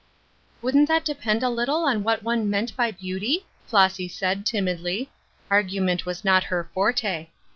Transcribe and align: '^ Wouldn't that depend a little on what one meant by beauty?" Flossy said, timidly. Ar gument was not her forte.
'^ 0.59 0.63
Wouldn't 0.63 0.87
that 0.87 1.05
depend 1.05 1.43
a 1.43 1.49
little 1.51 1.85
on 1.85 2.01
what 2.01 2.23
one 2.23 2.49
meant 2.49 2.75
by 2.75 2.89
beauty?" 2.89 3.45
Flossy 3.67 4.07
said, 4.07 4.47
timidly. 4.47 5.11
Ar 5.51 5.61
gument 5.61 6.05
was 6.05 6.25
not 6.25 6.45
her 6.45 6.67
forte. 6.73 7.27